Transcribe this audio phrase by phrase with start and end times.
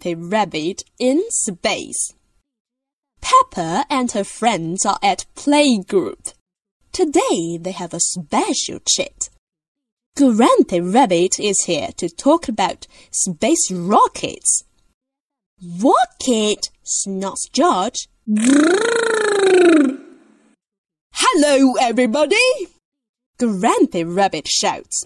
[0.00, 2.14] Grampy Rabbit in space.
[3.20, 6.34] Peppa and her friends are at playgroup.
[6.92, 9.30] Today they have a special chat.
[10.16, 14.62] Grampy Rabbit is here to talk about space rockets.
[15.60, 18.06] Rocket, snorts George.
[21.52, 22.68] Hello, everybody!
[23.36, 25.04] Grampy Rabbit shouts.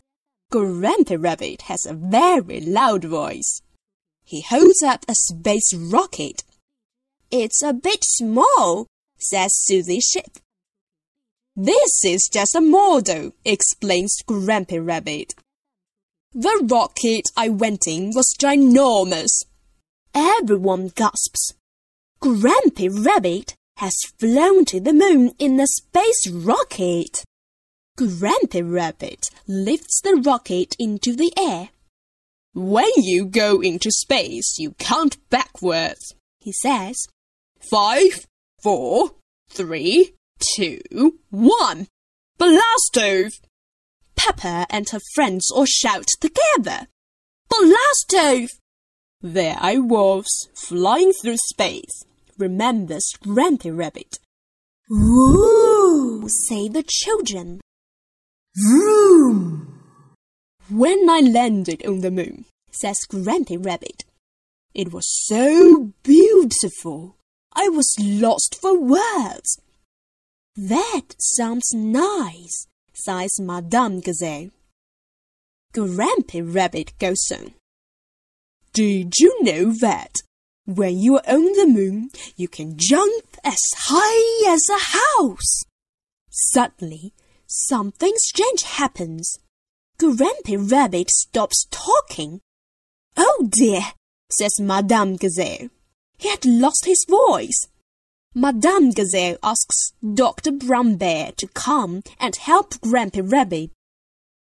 [0.53, 3.63] Grampy Rabbit has a very loud voice.
[4.27, 6.45] He holds up a space rocket.
[7.31, 8.87] It's a bit small,
[9.19, 10.39] says Susie Sheep.
[11.57, 15.35] This is just a model, explains Grampy Rabbit.
[16.35, 19.47] The rocket I went in was ginormous.
[20.15, 21.55] Everyone gasps.
[22.21, 27.25] Grampy Rabbit has flown to the moon in a space rocket.
[27.99, 31.71] Grampy Rabbit lifts the rocket into the air.
[32.55, 36.97] When you go into space, you count backwards, he says.
[37.71, 38.27] Five,
[38.63, 39.11] four,
[39.49, 40.81] three, two,
[41.31, 41.89] one.
[42.39, 43.33] Blast off!
[44.17, 46.87] Peppa and her friends all shout together.
[47.49, 48.51] Blast off!
[49.21, 52.05] There I was, flying through space,
[52.39, 54.19] remembers Grampy Rabbit.
[54.89, 56.29] Woo!
[56.29, 57.61] say the children.
[58.57, 59.81] Vroom!
[60.71, 64.05] When I landed on the moon, says Grampy Rabbit,
[64.75, 67.17] it was so beautiful.
[67.55, 69.61] I was lost for words.
[70.57, 74.51] That sounds nice, sighs Madame Gazelle.
[75.73, 77.55] Grampy Rabbit goes on.
[78.73, 80.23] Did you know that
[80.67, 85.65] when you on the moon, you can jump as high as a house?
[86.31, 87.13] Suddenly,
[87.47, 89.39] something strange happens.
[89.99, 92.41] Grampy Rabbit stops talking.
[93.17, 93.83] Oh dear,
[94.31, 95.69] says Madame Gazelle.
[96.19, 97.69] He had lost his voice.
[98.35, 100.51] Madame Gazelle asks Dr.
[100.51, 103.71] Brown Bear to come and help Grampy Rabbit.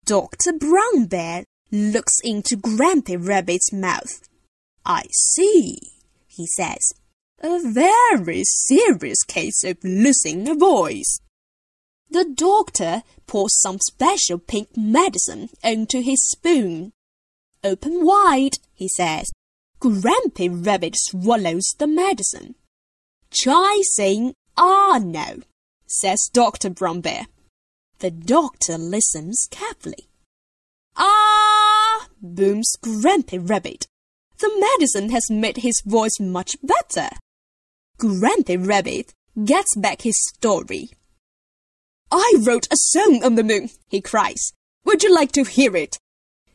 [0.04, 0.52] Dr.
[0.52, 4.28] Brown Bear looks into Grampy Rabbit's mouth.
[4.84, 5.89] I see,
[6.30, 6.92] he says.
[7.42, 11.20] A very serious case of losing a voice.
[12.08, 16.92] The doctor pours some special pink medicine onto his spoon.
[17.62, 19.30] Open wide, he says.
[19.80, 22.54] Grampy Rabbit swallows the medicine.
[23.32, 25.40] Try saying ah no,
[25.86, 26.70] says Dr.
[26.70, 27.26] Brown Bear.
[28.00, 30.08] The doctor listens carefully.
[30.96, 33.86] Ah, booms Grampy Rabbit.
[34.40, 37.10] The medicine has made his voice much better.
[37.98, 39.12] Grampy Rabbit
[39.44, 40.90] gets back his story.
[42.10, 44.52] I wrote a song on the moon, he cries.
[44.84, 45.98] Would you like to hear it?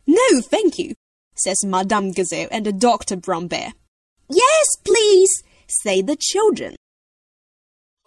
[0.07, 0.95] No, thank you,
[1.35, 3.17] says Madame Gazelle and Dr.
[3.17, 3.73] Brown Bear.
[4.29, 6.75] Yes, please, say the children.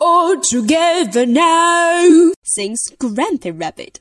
[0.00, 4.00] All together now, sings Grampy Rabbit.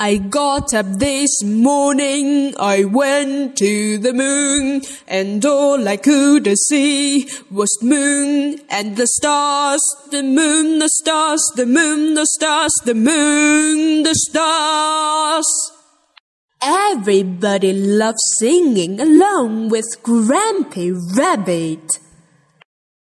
[0.00, 7.28] I got up this morning, I went to the moon, and all I could see
[7.50, 9.82] was moon and the stars,
[10.12, 15.72] the moon, the stars, the moon, the stars, the moon, the stars.
[16.62, 21.98] Everybody loves singing along with Grampy Rabbit.